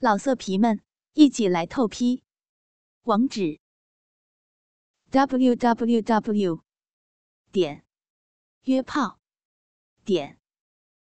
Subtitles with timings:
[0.00, 0.80] 老色皮们，
[1.14, 2.22] 一起来透批！
[3.02, 3.58] 网址
[5.10, 6.62] ：w w w
[7.50, 7.84] 点
[8.62, 9.18] 约炮
[10.04, 10.38] 点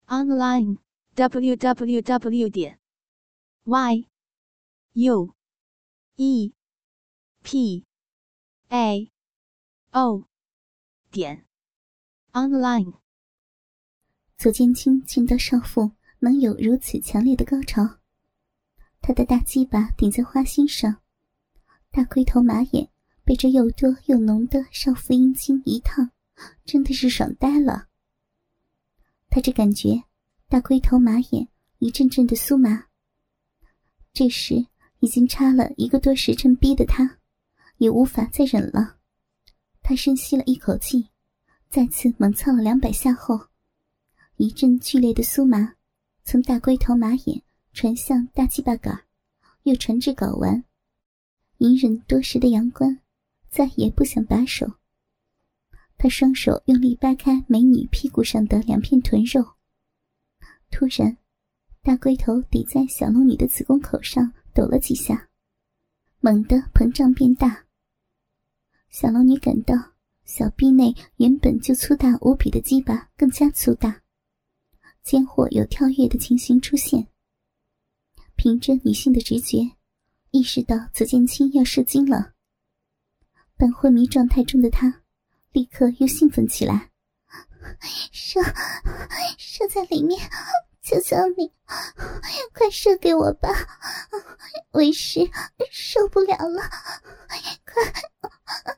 [0.05, 0.77] online
[1.15, 2.79] w w w 点
[3.65, 4.07] y
[4.93, 5.35] u
[6.15, 6.53] e
[7.43, 7.85] p
[8.69, 9.11] a
[9.91, 10.29] o
[11.11, 11.45] 点
[12.31, 12.93] online。
[14.37, 17.96] 左剑清见到少妇能有如此强烈的高潮。
[19.07, 20.97] 他的大鸡巴顶在花心上，
[21.91, 22.89] 大龟头马眼
[23.23, 26.11] 被这又多又浓的少妇阴茎一烫，
[26.65, 27.87] 真的是爽呆了。
[29.29, 30.03] 他只感觉
[30.49, 31.47] 大龟头马眼
[31.79, 32.87] 一阵阵的酥麻。
[34.11, 34.67] 这时
[34.99, 37.19] 已经插了一个多时辰逼的他，
[37.77, 38.97] 也无法再忍了。
[39.81, 41.07] 他深吸了一口气，
[41.69, 43.39] 再次猛操了两百下后，
[44.35, 45.75] 一阵剧烈的酥麻
[46.25, 47.41] 从大龟头马眼。
[47.73, 49.03] 传向大鸡巴杆，
[49.67, 50.63] 又传至睾丸。
[51.57, 53.01] 隐忍多时的阳关
[53.49, 54.65] 再也不想把手。
[55.97, 59.43] 他双手用力掰开美女屁股上的两片臀肉。
[60.71, 61.17] 突然，
[61.81, 65.29] 大龟头抵在小龙女的子宫口上抖了几下，
[66.19, 67.65] 猛地膨胀变大。
[68.89, 69.75] 小龙女感到
[70.23, 74.03] 小臂内原本就粗大无比的鸡巴更加粗大，
[75.03, 77.07] 间或有跳跃的情形出现。
[78.37, 79.57] 凭着女性的直觉，
[80.29, 82.33] 意识到紫剑青要射精了。
[83.57, 85.01] 半昏迷状态中的他，
[85.51, 86.91] 立刻又兴奋起来
[88.13, 88.39] ：“射，
[89.39, 90.21] 射在里面！
[90.83, 91.51] 求求你，
[92.53, 93.49] 快射给我吧！
[94.71, 95.19] 为师
[95.71, 96.61] 受不了了，
[97.65, 97.83] 快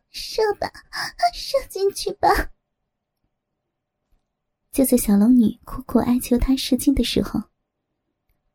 [0.10, 0.72] 射吧，
[1.34, 2.30] 射进去吧！”
[4.72, 7.49] 就在小龙女苦苦哀求他射精的时候。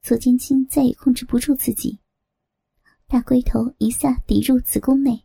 [0.05, 1.98] 左剑青再也控制不住自己，
[3.06, 5.24] 大龟头一下抵入子宫内，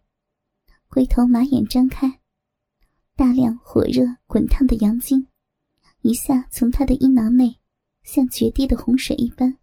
[0.88, 2.22] 龟头马眼张开，
[3.14, 5.28] 大量火热滚烫的阳精
[6.00, 7.60] 一下从他的阴囊内，
[8.04, 9.58] 像决堤的洪水一般，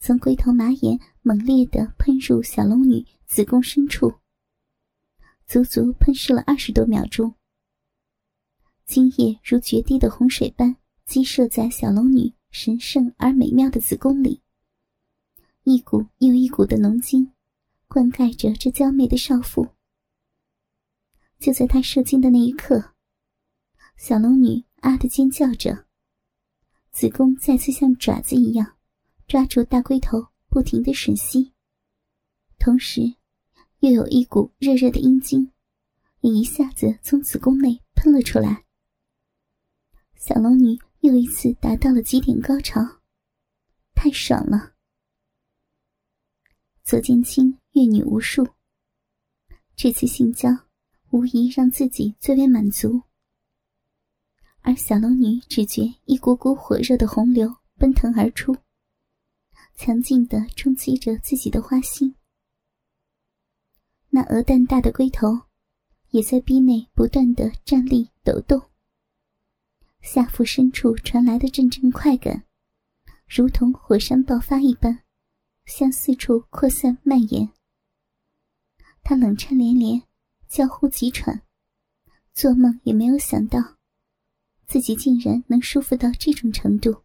[0.00, 4.14] 从龟头马眼猛烈的喷入小龙女子宫深处，
[5.46, 7.34] 足足喷射了二十多秒钟，
[8.86, 10.74] 精液如决堤的洪水般
[11.04, 14.40] 激射在小龙女神圣而美妙的子宫里。
[15.64, 17.32] 一股又一股的浓精，
[17.88, 19.66] 灌溉着这娇媚的少妇。
[21.38, 22.92] 就在她射精的那一刻，
[23.96, 25.86] 小龙女啊的尖叫着，
[26.92, 28.76] 子宫再次像爪子一样
[29.26, 31.54] 抓住大龟头，不停的吮吸。
[32.58, 33.14] 同时，
[33.78, 35.50] 又有一股热热的阴茎，
[36.20, 38.66] 也一下子从子宫内喷了出来。
[40.16, 43.00] 小龙女又一次达到了极点高潮，
[43.94, 44.73] 太爽了。
[46.84, 48.46] 左剑清阅女无数，
[49.74, 50.50] 这次性交
[51.12, 53.00] 无疑让自己最为满足。
[54.60, 58.54] 而小龙女只觉一股股火热的洪流奔腾而出，
[59.74, 62.14] 强劲的冲击着自己的花心。
[64.10, 65.40] 那鹅蛋大的龟头
[66.10, 68.60] 也在逼内不断的站立抖动，
[70.02, 72.44] 下腹深处传来的阵阵快感，
[73.26, 75.03] 如同火山爆发一般。
[75.66, 77.50] 向四处扩散蔓延，
[79.02, 80.02] 他冷颤连连，
[80.48, 81.42] 叫呼急喘，
[82.32, 83.76] 做梦也没有想到，
[84.66, 87.02] 自己竟然能舒服到这种程度。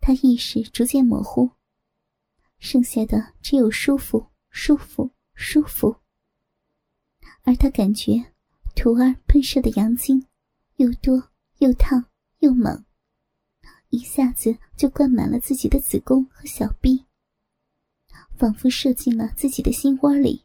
[0.00, 1.50] 他意识逐渐模糊，
[2.58, 5.96] 剩下的只有舒服、舒服、舒服。
[7.42, 8.32] 而他感觉
[8.74, 10.26] 徒儿喷射的阳精
[10.76, 12.84] 又多又烫又猛。
[13.94, 17.04] 一下子就灌满了自己的子宫和小臂，
[18.36, 20.44] 仿佛射进了自己的心窝里，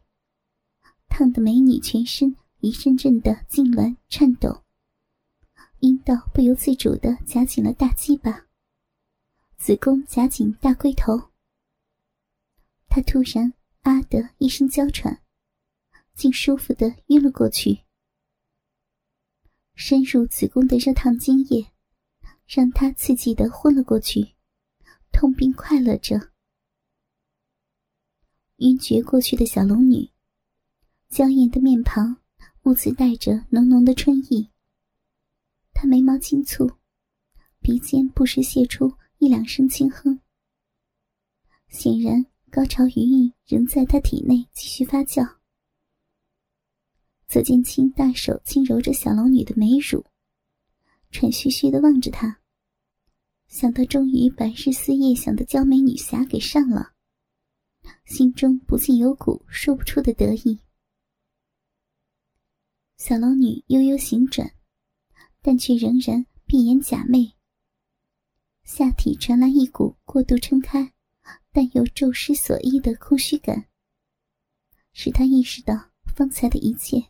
[1.08, 4.62] 烫得美女全身一阵阵的痉挛颤抖，
[5.80, 8.46] 阴道不由自主的夹紧了大鸡巴，
[9.56, 11.30] 子宫夹紧大龟头。
[12.88, 15.20] 她突然啊的一声娇喘，
[16.14, 17.80] 竟舒服的晕了过去，
[19.74, 21.69] 深入子宫的热烫精液。
[22.52, 24.34] 让他刺激的昏了过去，
[25.12, 26.32] 痛并快乐着。
[28.56, 30.10] 晕厥过去的小龙女，
[31.08, 32.16] 娇艳的面庞
[32.64, 34.50] 兀自带着浓浓的春意。
[35.72, 36.76] 她眉毛轻蹙，
[37.60, 40.18] 鼻尖不时泄出一两声轻哼。
[41.68, 45.36] 显然，高潮余韵仍在她体内继续发酵。
[47.28, 50.04] 左剑清大手轻揉着小龙女的美乳，
[51.12, 52.39] 喘吁吁的望着她。
[53.50, 56.92] 想到终于把日思夜想的娇美女侠给上了，
[58.04, 60.60] 心中不禁有股说不出的得意。
[62.96, 64.54] 小龙女悠悠行转，
[65.42, 67.32] 但却仍然闭眼假寐。
[68.62, 70.92] 下体传来一股过度撑开，
[71.50, 73.66] 但又骤失所依的空虚感，
[74.92, 77.04] 使她意识到方才的一切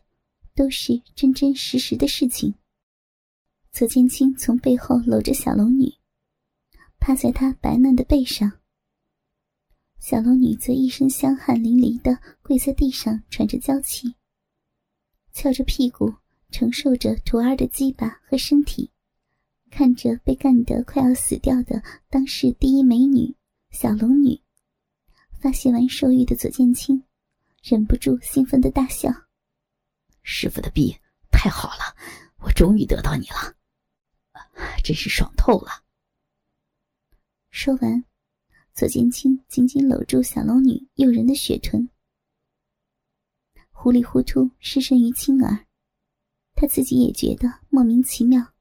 [0.55, 2.55] 都是真真实实的事情。
[3.71, 6.00] 左剑清从背后搂着小龙女。
[7.01, 8.59] 趴在她白嫩的背上，
[9.99, 14.13] 小龙女则一身香汗淋漓的跪在地上喘着娇气，
[15.33, 16.13] 翘着屁股
[16.51, 18.91] 承受着徒儿的鸡巴和身体，
[19.71, 23.35] 看着被干得快要死掉的当世第一美女
[23.71, 24.39] 小龙女，
[25.39, 27.03] 发泄完兽欲的左剑清
[27.63, 29.11] 忍不住兴奋的大笑
[30.21, 30.95] ：“师傅的臂
[31.31, 31.95] 太好了，
[32.41, 33.55] 我终于得到你了，
[34.83, 35.80] 真是爽透了。”
[37.51, 38.05] 说完，
[38.73, 41.89] 左剑清紧紧搂住小龙女诱人的雪臀，
[43.71, 45.67] 糊里糊涂失身于青儿，
[46.53, 48.53] 他自己也觉得莫名其妙。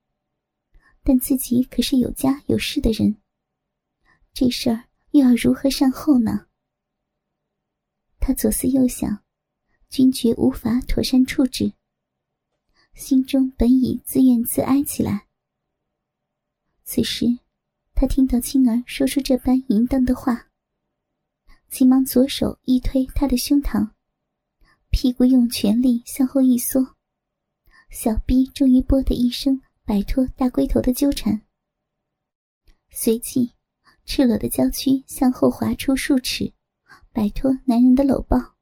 [1.05, 3.17] 但自己可是有家有室的人，
[4.35, 6.49] 这事儿又要如何善后呢？
[8.19, 9.25] 他左思右想，
[9.89, 11.73] 均觉无法妥善处置，
[12.95, 15.29] 心中本已自怨自哀起来。
[16.83, 17.39] 此时。
[18.00, 20.49] 他听到青儿说出这般淫荡的话，
[21.69, 23.91] 急忙左手一推他的胸膛，
[24.88, 26.97] 屁股用全力向后一缩，
[27.91, 31.43] 小臂终于“啵”的一声摆脱大龟头的纠缠，
[32.88, 33.52] 随即
[34.06, 36.55] 赤裸的娇躯向后滑出数尺，
[37.12, 38.55] 摆脱男人的搂抱，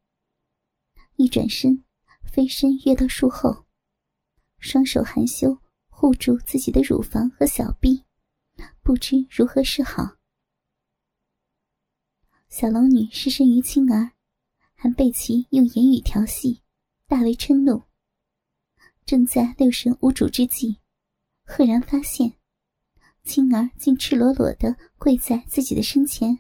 [1.14, 1.84] 一转身
[2.24, 3.66] 飞身跃到树后，
[4.58, 5.56] 双手含羞
[5.88, 8.02] 护住自己的乳房和小臂。
[8.88, 10.16] 不知如何是好。
[12.48, 14.12] 小龙女失身于青儿，
[14.72, 16.62] 还被其用言语调戏，
[17.06, 17.82] 大为嗔怒。
[19.04, 20.78] 正在六神无主之际，
[21.44, 22.38] 赫然发现
[23.24, 26.38] 青儿竟赤裸裸的跪在自己的身前。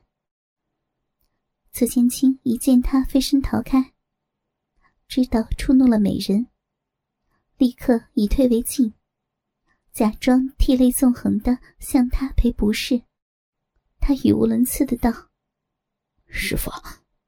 [1.70, 3.92] 左千青一见他飞身逃开，
[5.06, 6.46] 知道触怒了美人，
[7.58, 8.94] 立刻以退为进。
[9.98, 13.02] 假装涕泪纵横的向他赔不是，
[13.98, 15.10] 他语无伦次的道
[16.30, 16.70] ：“师傅，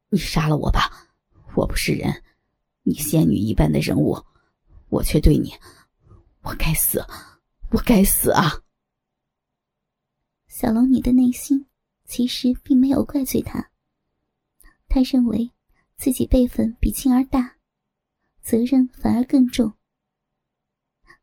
[0.08, 1.12] 你杀了我吧！
[1.56, 2.22] 我不是人，
[2.84, 4.24] 你仙女一般的人物，
[4.88, 5.52] 我却对你，
[6.42, 7.04] 我该死，
[7.72, 8.62] 我该死啊！”
[10.46, 11.66] 小龙女的内心
[12.04, 13.72] 其实并没有怪罪他，
[14.86, 15.50] 他认为
[15.96, 17.56] 自己辈分比青儿大，
[18.40, 19.72] 责任反而更重，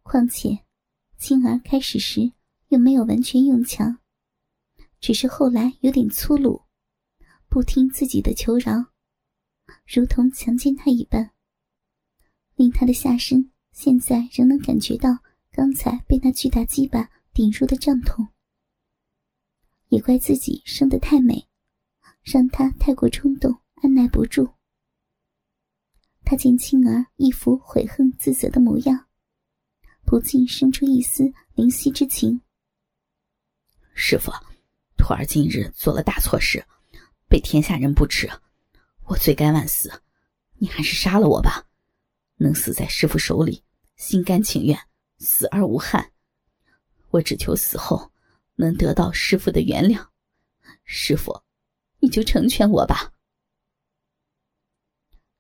[0.04, 0.67] 况且。
[1.18, 2.32] 青儿开始时
[2.68, 3.98] 又没有完全用强，
[5.00, 6.62] 只是后来有点粗鲁，
[7.50, 8.94] 不听自己的求饶，
[9.88, 11.32] 如同强奸他一般，
[12.56, 15.10] 令他的下身现在仍能感觉到
[15.52, 18.28] 刚才被那巨大鸡巴顶入的胀痛。
[19.90, 21.48] 也怪自己生得太美，
[22.22, 24.48] 让他太过冲动，按耐不住。
[26.24, 29.07] 他见青儿一副悔恨自责的模样。
[30.08, 32.40] 不禁生出一丝怜惜之情。
[33.94, 34.32] 师傅，
[34.96, 36.66] 徒儿今日做了大错事，
[37.28, 38.32] 被天下人不耻，
[39.04, 40.02] 我罪该万死，
[40.60, 41.68] 你还是杀了我吧，
[42.38, 43.66] 能死在师傅手里，
[43.98, 44.80] 心甘情愿，
[45.18, 46.14] 死而无憾。
[47.10, 48.10] 我只求死后
[48.56, 50.08] 能得到师傅的原谅，
[50.86, 51.44] 师傅，
[52.00, 53.12] 你就成全我吧。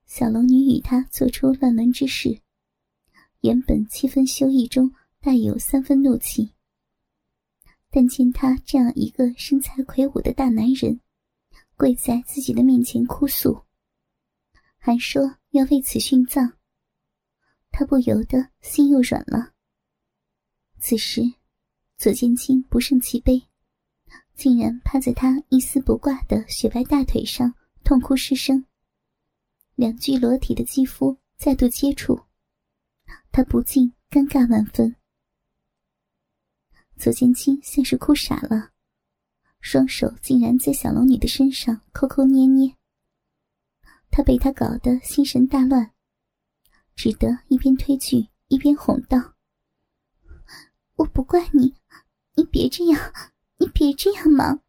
[0.05, 2.41] 小龙女与他做出乱伦之事。
[3.47, 6.51] 原本七分羞意中带有三分怒气，
[7.89, 10.99] 但见他这样一个身材魁梧的大男人
[11.77, 13.61] 跪在自己的面前哭诉，
[14.77, 16.57] 还说要为此殉葬，
[17.71, 19.53] 他不由得心又软了。
[20.81, 21.21] 此时，
[21.97, 23.41] 左剑清不胜其悲，
[24.35, 28.65] 竟然趴在他一丝不挂的雪白大腿上痛哭失声，
[29.75, 32.26] 两具裸体的肌肤再度接触。
[33.31, 34.95] 他不禁尴尬万分，
[36.97, 38.71] 左剑清像是哭傻了，
[39.59, 42.75] 双手竟然在小龙女的身上抠抠捏捏。
[44.09, 45.93] 他被他搞得心神大乱，
[46.95, 49.35] 只得一边推拒一边哄道
[50.95, 51.75] ：“我不怪你，
[52.35, 53.13] 你别这样，
[53.57, 54.61] 你别这样嘛。”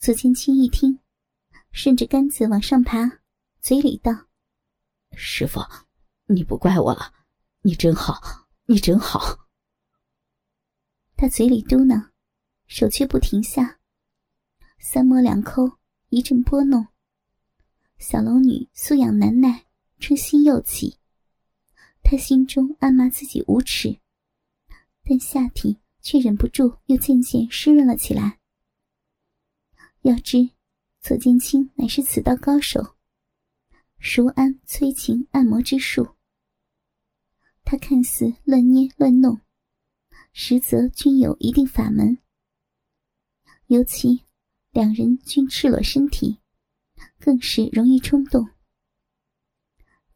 [0.00, 0.98] 左剑清一听，
[1.70, 3.20] 顺着杆子往上爬，
[3.60, 4.26] 嘴里道
[5.16, 5.60] ：“师傅。”
[6.26, 7.12] 你不怪我了，
[7.62, 9.46] 你真好，你真好。
[11.16, 12.10] 他嘴里嘟囔，
[12.66, 13.78] 手却不停下，
[14.78, 15.78] 三摸两抠，
[16.08, 16.86] 一阵拨弄。
[17.98, 19.66] 小龙女素养难耐，
[19.98, 20.98] 春心又起，
[22.02, 24.00] 她心中暗骂自己无耻，
[25.04, 28.40] 但下体却忍不住又渐渐湿润了起来。
[30.02, 30.50] 要知
[31.00, 32.93] 左剑清乃是此道高手，
[34.06, 36.16] 熟谙催情按摩之术。
[37.64, 39.40] 他看似乱捏乱弄，
[40.34, 42.18] 实则均有一定法门。
[43.68, 44.20] 尤其
[44.72, 46.38] 两人均赤裸身体，
[47.18, 48.46] 更是容易冲动。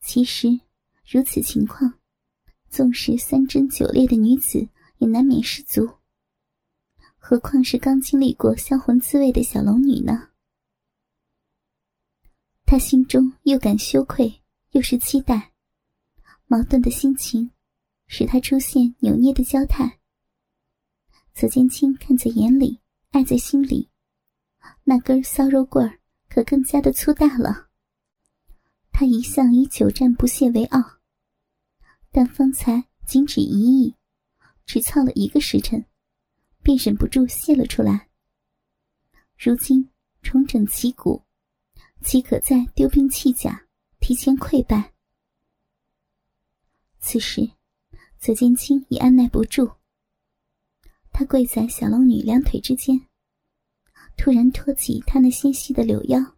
[0.02, 0.60] 其实
[1.06, 1.98] 如此情况，
[2.68, 4.68] 纵是三贞九烈的女子
[4.98, 5.88] 也难免失足，
[7.16, 10.27] 何况是刚经历过销魂滋味的小龙女呢？
[12.70, 15.54] 他心中又感羞愧，又是期待。
[16.46, 17.50] 矛盾的心情，
[18.06, 20.00] 使他出现扭捏的娇态。
[21.32, 22.78] 左剑清看在眼里，
[23.10, 23.88] 爱在心里，
[24.84, 25.98] 那根骚肉棍儿
[26.28, 27.68] 可更加的粗大了。
[28.92, 30.98] 他一向以久战不懈为傲，
[32.10, 33.94] 但方才仅止一役，
[34.66, 35.86] 只操了一个时辰，
[36.62, 38.10] 便忍不住泄了出来。
[39.38, 39.88] 如今
[40.20, 41.24] 重整旗鼓，
[42.02, 43.66] 岂可再丢兵弃甲，
[44.00, 44.94] 提前溃败？
[47.00, 47.50] 此时，
[48.18, 49.70] 左剑清已按耐不住。
[51.12, 53.06] 他跪在小龙女两腿之间，
[54.16, 56.36] 突然托起她那纤细的柳腰，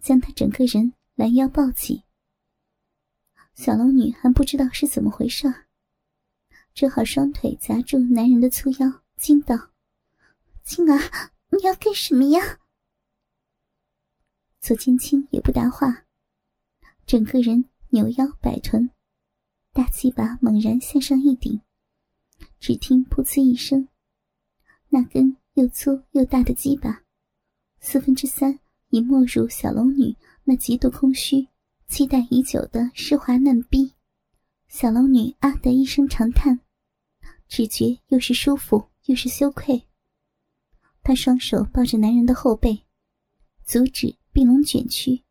[0.00, 2.02] 将她整个人拦腰抱起。
[3.54, 5.46] 小龙女还不知道是怎么回事，
[6.74, 9.70] 只好双腿夹住男人的粗腰，惊道
[10.64, 10.98] ：“青儿，
[11.50, 12.58] 你要干什么呀？”
[14.64, 16.06] 左剑青也不答话，
[17.04, 18.88] 整个人扭腰摆臀。
[19.74, 21.60] 大鸡巴猛然向上一顶，
[22.60, 23.86] 只听“噗呲”一声，
[24.88, 27.02] 那根又粗又大的鸡巴，
[27.78, 31.46] 四分之三已没入小龙女那极度空虚、
[31.86, 33.92] 期待已久的湿滑嫩逼。
[34.68, 36.60] 小龙女啊的一声长叹，
[37.48, 39.86] 只觉又是舒服又是羞愧。
[41.02, 42.86] 她双手抱着男人的后背，
[43.66, 45.24] 阻止并拢卷曲，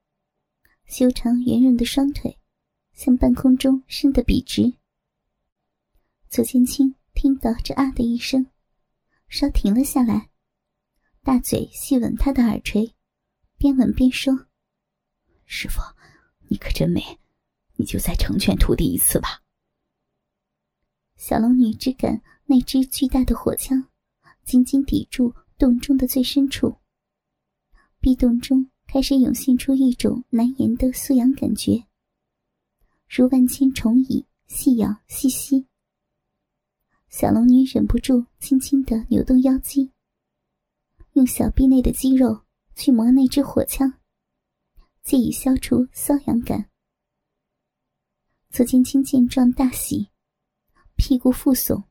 [0.88, 2.40] 修长圆润的双腿。
[2.94, 4.78] 向半空中伸得笔直。
[6.30, 8.46] 左剑青听到这“啊”的一声，
[9.28, 10.30] 稍停了下来，
[11.24, 12.94] 大嘴细吻他的耳垂，
[13.58, 14.48] 边吻边说
[15.46, 15.82] ：“师傅，
[16.50, 17.20] 你可真美，
[17.78, 19.42] 你就再成全徒弟一次吧。”
[21.18, 23.90] 小龙女只敢那只巨大的火枪
[24.44, 26.78] 紧紧抵住洞中的最深处，
[28.00, 31.84] 壁洞中开始涌现出一种难言的酥痒感觉。
[33.10, 35.66] 如万千虫蚁细咬细吸，
[37.10, 39.90] 小龙女忍不住轻轻的扭动腰肌，
[41.14, 42.44] 用小臂内的肌肉
[42.76, 43.92] 去磨那只火枪，
[45.02, 46.70] 借以消除瘙痒感。
[48.52, 50.10] 左剑清见状大喜，
[50.98, 51.86] 屁股复耸，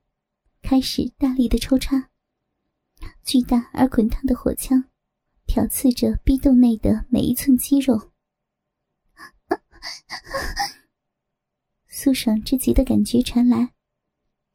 [0.62, 2.10] 开始大力的抽插。
[3.24, 4.84] 巨大而滚烫的火枪
[5.52, 8.10] 挑刺着逼洞内的每一寸肌肉。
[11.90, 13.74] 酥爽之极的感觉传来，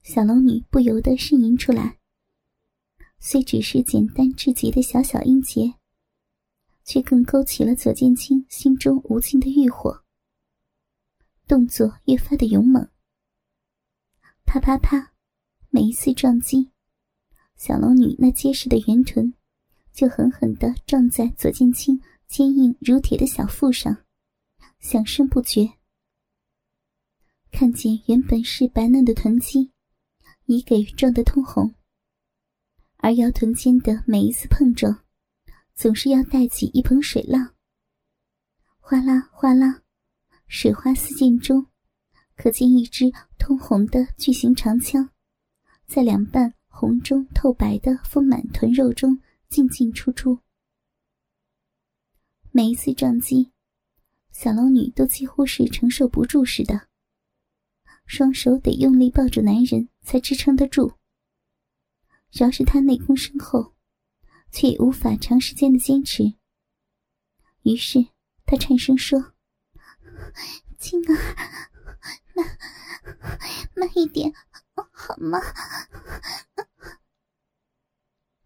[0.01, 1.99] 小龙女不由得呻吟出来。
[3.19, 5.75] 虽只是简单至极的小小音节，
[6.83, 10.03] 却更勾起了左剑清心中无尽的欲火。
[11.47, 12.89] 动作越发的勇猛，
[14.45, 15.13] 啪啪啪，
[15.69, 16.71] 每一次撞击，
[17.55, 19.35] 小龙女那结实的圆臀
[19.97, 24.05] 就狠狠地撞在左剑清坚硬如铁的小腹上，
[24.77, 25.71] 响声不绝。
[27.51, 29.71] 看见原本是白嫩的臀肌，
[30.45, 31.73] 已给撞得通红。
[32.97, 35.03] 而腰臀间的每一次碰撞，
[35.73, 37.55] 总是要带起一盆水浪。
[38.79, 39.81] 哗啦哗啦，
[40.47, 41.65] 水花四溅中，
[42.35, 45.09] 可见一支通红的巨型长枪，
[45.87, 50.39] 在两半红中透白的丰满臀肉中进进出出。
[52.51, 53.51] 每一次撞击，
[54.31, 56.87] 小龙女都几乎是承受不住似的。
[58.05, 60.93] 双手得用力抱住男人才支撑得住。
[62.31, 63.75] 饶是他内功深厚，
[64.51, 66.33] 却也无法长时间的坚持。
[67.63, 68.07] 于是
[68.45, 69.33] 他颤声说
[70.79, 71.13] ：“青儿，
[72.33, 72.57] 慢
[73.75, 74.33] 慢一点，
[74.91, 75.39] 好吗？”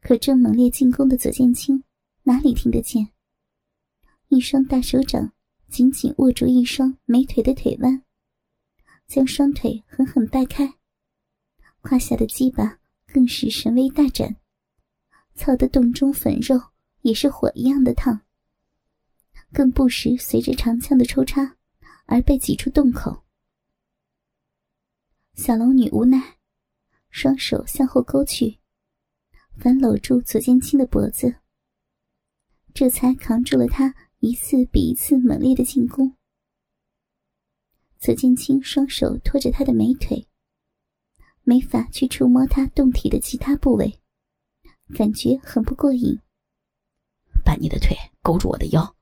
[0.02, 1.84] 可正猛烈进攻的左剑清
[2.24, 3.10] 哪里听得见？
[4.30, 5.32] 一双大手掌
[5.70, 8.04] 紧紧握住一双美腿的腿弯。
[9.08, 10.76] 将双腿狠狠掰开，
[11.82, 14.38] 胯下的鸡巴更是神威大展，
[15.36, 16.58] 操的洞中粉肉
[17.02, 18.22] 也是火一样的烫，
[19.52, 21.58] 更不时随着长枪的抽插
[22.06, 23.24] 而被挤出洞口。
[25.34, 26.38] 小龙女无奈，
[27.10, 28.61] 双手向后勾去，
[29.58, 31.36] 反搂住左剑清的脖子，
[32.74, 36.16] 这才扛住了他一次比一次猛烈的进攻。
[38.00, 40.28] 左剑清双手托着他的美腿，
[41.44, 44.00] 没法去触摸他胴体的其他部位，
[44.96, 46.20] 感觉很不过瘾。
[47.44, 48.96] 把你的腿勾住我的腰。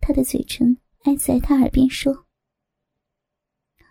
[0.00, 2.26] 他的嘴唇挨在他耳边说。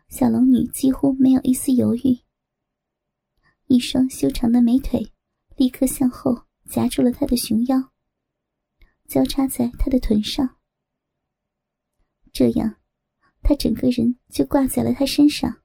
[0.09, 2.19] 小龙女几乎没有一丝犹豫，
[3.73, 5.11] 一双修长的美腿
[5.57, 7.91] 立刻向后夹住了他的熊腰，
[9.07, 10.59] 交叉在他的臀上。
[12.31, 12.79] 这样，
[13.41, 15.63] 他整个人就挂在了他身上。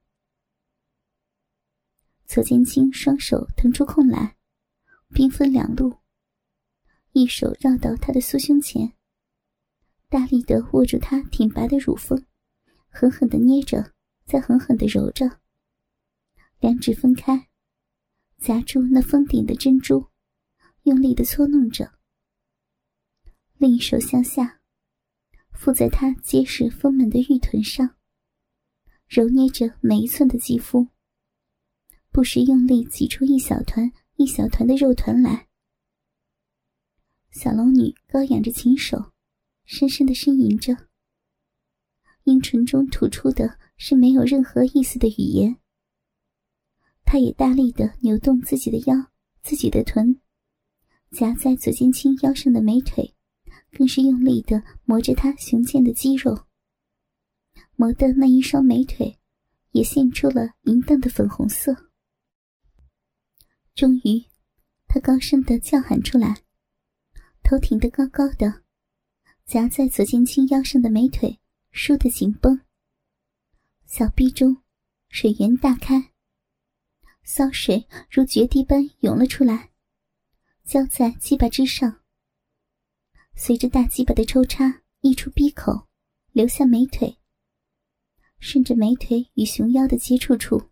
[2.25, 4.35] 左剑清双手腾出空来，
[5.13, 5.99] 兵分两路，
[7.11, 8.95] 一手绕到他的酥胸前，
[10.07, 12.25] 大力的握住他挺拔的乳峰，
[12.89, 13.93] 狠狠的捏着。
[14.25, 15.41] 再狠狠的揉着，
[16.59, 17.48] 两指分开，
[18.39, 20.07] 夹住那峰顶的珍珠，
[20.83, 21.93] 用力的搓弄着。
[23.57, 24.61] 另一手向下，
[25.51, 27.97] 附在他结实丰满的玉臀上，
[29.07, 30.87] 揉捏着每一寸的肌肤，
[32.11, 35.47] 不时用力挤出一小团一小团的肉团来。
[37.31, 39.11] 小龙女高仰着琴手，
[39.65, 40.87] 深深的呻吟着，
[42.23, 43.59] 阴唇中吐出的。
[43.81, 45.57] 是没有任何意思的语言。
[47.11, 48.95] 他也大力的扭动自己的腰、
[49.41, 50.21] 自己的臀，
[51.09, 53.15] 夹在左剑清腰上的美腿，
[53.71, 56.45] 更是用力的磨着他雄健的肌肉，
[57.75, 59.17] 磨的那一双美腿
[59.71, 61.89] 也现出了淫荡的粉红色。
[63.73, 64.23] 终于，
[64.87, 66.43] 他高声的叫喊出来，
[67.41, 68.61] 头挺得高高的，
[69.47, 71.39] 夹在左剑清腰上的美腿
[71.71, 72.61] 舒得紧绷。
[73.87, 74.57] 小臂中，
[75.09, 76.11] 水源大开，
[77.31, 79.69] 骚水如决堤般涌了出来，
[80.63, 82.01] 浇在鸡巴之上。
[83.35, 85.87] 随着大鸡巴的抽插溢出鼻口，
[86.31, 87.19] 流下美腿，
[88.39, 90.71] 顺着美腿与熊腰的接触处，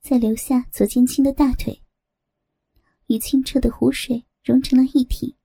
[0.00, 1.82] 再流下左剑青的大腿，
[3.08, 5.36] 与清澈的湖水融成了一体。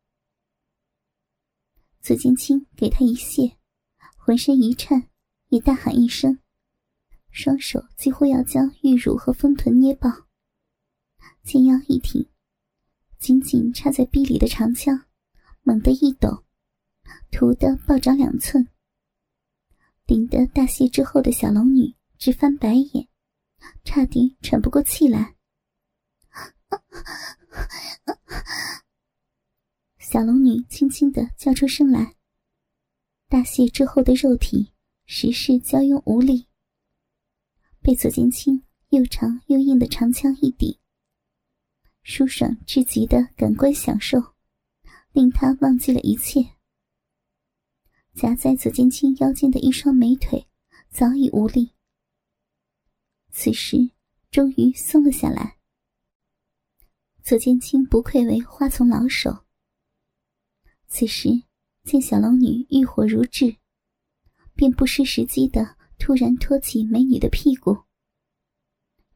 [1.99, 3.57] 左剑青给他一泻，
[4.15, 5.09] 浑身一颤，
[5.49, 6.39] 也大喊一声。
[7.33, 10.07] 双手几乎要将玉乳和丰臀捏爆，
[11.43, 12.29] 肩腰一挺，
[13.17, 15.05] 紧紧插在臂里的长枪
[15.63, 16.43] 猛地一抖，
[17.31, 18.67] 突的暴涨两寸，
[20.05, 23.07] 顶得大泄之后的小龙女直翻白眼，
[23.83, 25.35] 差点喘不过气来。
[29.97, 32.15] 小龙女轻轻的叫出声来，
[33.27, 34.71] 大泄之后的肉体
[35.07, 36.47] 实是娇慵无力。
[37.83, 40.79] 被左剑清又长又硬的长枪一抵，
[42.01, 44.17] 舒爽至极的感官享受，
[45.11, 46.55] 令他忘记了一切。
[48.13, 50.47] 夹在左剑清腰间的一双美腿
[50.89, 51.73] 早已无力，
[53.31, 53.91] 此时
[54.31, 55.57] 终于松了下来。
[57.21, 59.43] 左剑清不愧为花丛老手，
[60.87, 61.29] 此时
[61.83, 63.57] 见小龙女欲火如炙，
[64.55, 65.75] 便不失时机的。
[65.97, 67.83] 突然托起美女的屁股，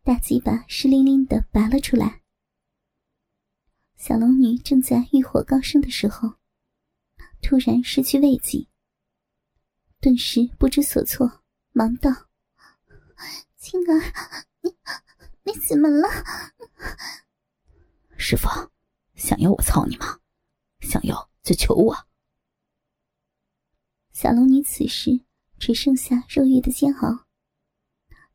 [0.03, 2.23] 大鸡巴湿淋淋的拔了出来。
[3.97, 6.35] 小龙女正在欲火高升的时候，
[7.41, 8.67] 突然失去慰藉，
[9.99, 12.09] 顿时不知所措，忙道
[13.57, 14.13] ：“青儿，
[14.61, 14.73] 你
[15.43, 16.07] 你怎么了？”
[18.17, 18.47] 师傅，
[19.15, 20.19] 想要我操你吗？
[20.79, 22.07] 想要就求我。
[24.13, 25.26] 小龙女此时。
[25.59, 27.25] 只剩下肉欲的煎熬，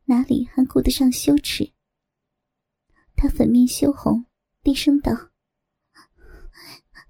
[0.05, 1.73] 哪里还顾得上羞耻？
[3.15, 4.25] 他粉面羞红，
[4.61, 5.31] 低声道：“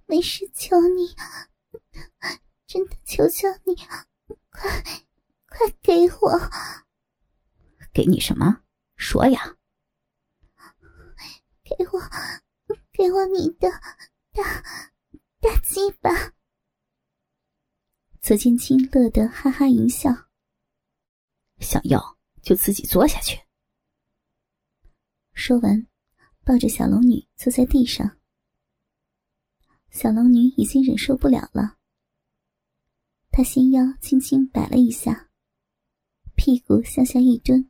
[0.05, 1.15] 没事，求你，
[2.67, 3.75] 真的求求你，
[4.51, 4.83] 快
[5.47, 6.39] 快给我！
[7.91, 8.63] 给你什么？
[8.95, 9.57] 说呀！
[11.63, 11.99] 给我，
[12.91, 13.69] 给我你的
[14.31, 14.61] 大
[15.41, 16.33] 大鸡巴！”
[18.23, 20.09] 左剑清乐得哈哈一笑，
[21.59, 23.37] 想要就自己坐下去。
[25.33, 25.85] 说完，
[26.45, 28.17] 抱着小龙女坐在地上。
[29.91, 31.77] 小龙女已经忍受不了了，
[33.29, 35.29] 她纤腰轻轻摆了一下，
[36.37, 37.69] 屁股向下一蹲，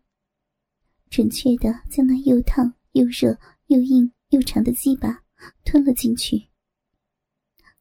[1.10, 5.24] 准确的将那又烫又热又硬又长的鸡巴
[5.66, 6.48] 吞了进去，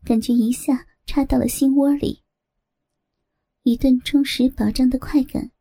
[0.02, 2.21] 感觉一下插到了心窝里。
[3.64, 5.52] 一顿充实饱胀的快感，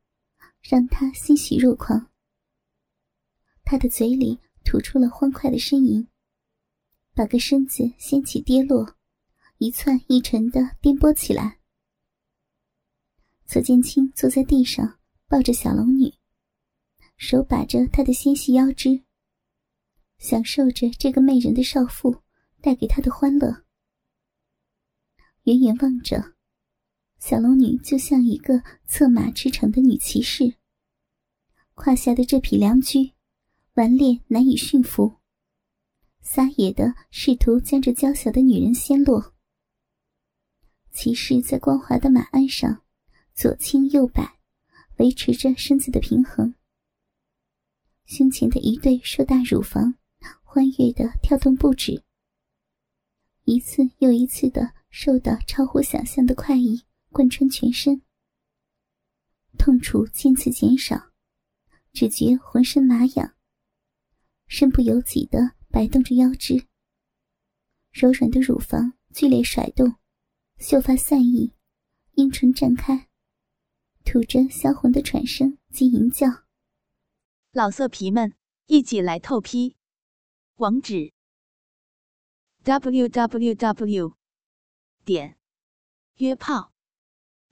[0.61, 2.11] 让他欣喜若狂。
[3.63, 6.07] 他的嘴里吐出了欢快的呻吟，
[7.13, 8.97] 把个身子掀起跌落，
[9.59, 11.59] 一窜一沉的颠簸起来。
[13.45, 16.11] 左剑清坐在地上，抱着小龙女，
[17.17, 19.03] 手把着她的纤细腰肢，
[20.17, 22.23] 享受着这个媚人的少妇
[22.61, 23.63] 带给他的欢乐。
[25.43, 26.33] 远远望着，
[27.21, 30.55] 小龙女就像一个策马驰骋的女骑士，
[31.75, 33.11] 胯下的这匹良驹，
[33.75, 35.17] 顽劣难以驯服，
[36.19, 39.35] 撒野的试图将这娇小的女人掀落。
[40.91, 42.81] 骑士在光滑的马鞍上。
[43.33, 44.37] 左倾右摆，
[44.97, 46.53] 维持着身子的平衡。
[48.05, 49.95] 胸前的一对硕大乳房
[50.43, 52.03] 欢悦的跳动不止，
[53.45, 58.01] 一次又一次的受到超乎想象的快意贯穿全身，
[59.57, 61.11] 痛楚渐次减少，
[61.91, 63.35] 只觉浑身麻痒，
[64.47, 66.67] 身不由己的摆动着腰肢，
[67.91, 69.97] 柔软的乳房剧烈甩动，
[70.57, 71.53] 秀发散逸，
[72.13, 73.09] 阴唇绽开。
[74.05, 76.27] 吐着销魂的喘声及淫叫，
[77.51, 78.33] 老色皮们
[78.67, 79.75] 一起来透批！
[80.55, 81.13] 网址
[82.63, 84.15] ：w w w
[85.03, 85.37] 点
[86.15, 86.73] 约炮